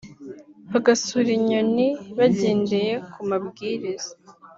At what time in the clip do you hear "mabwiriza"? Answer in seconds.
3.29-4.11